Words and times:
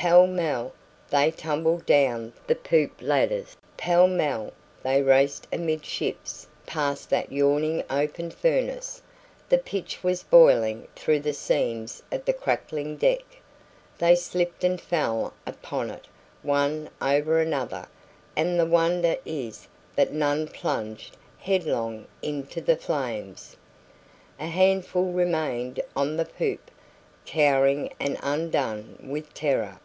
Pell 0.00 0.26
mell 0.26 0.72
they 1.10 1.30
tumbled 1.30 1.84
down 1.84 2.32
the 2.46 2.54
poop 2.54 3.02
ladders; 3.02 3.54
pell 3.76 4.06
mell 4.08 4.50
they 4.82 5.02
raced 5.02 5.46
amidships 5.52 6.46
past 6.64 7.10
that 7.10 7.30
yawning 7.30 7.84
open 7.90 8.30
furnace; 8.30 9.02
the 9.50 9.58
pitch 9.58 10.02
was 10.02 10.22
boiling 10.22 10.88
through 10.96 11.20
the 11.20 11.34
seams 11.34 12.02
of 12.10 12.24
the 12.24 12.32
crackling 12.32 12.96
deck; 12.96 13.20
they 13.98 14.14
slipped 14.14 14.64
and 14.64 14.80
fell 14.80 15.34
upon 15.46 15.90
it, 15.90 16.06
one 16.42 16.88
over 17.02 17.38
another, 17.38 17.86
and 18.34 18.58
the 18.58 18.64
wonder 18.64 19.16
is 19.26 19.68
that 19.96 20.14
none 20.14 20.48
plunged 20.48 21.14
headlong 21.38 22.06
into 22.22 22.62
the 22.62 22.76
flames. 22.76 23.54
A 24.38 24.46
handful 24.46 25.12
remained 25.12 25.78
on 25.94 26.16
the 26.16 26.24
poop, 26.24 26.70
cowering 27.26 27.92
and 28.00 28.16
undone 28.22 28.96
with 29.06 29.34
terror. 29.34 29.78